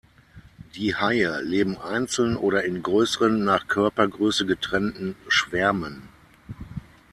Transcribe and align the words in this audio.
Die 0.73 0.95
Haie 0.95 1.41
leben 1.43 1.77
einzeln 1.77 2.35
oder 2.35 2.63
in 2.63 2.81
größeren, 2.81 3.43
nach 3.43 3.67
Körpergröße 3.67 4.47
getrennten 4.47 5.15
Schwärmen. 5.27 6.09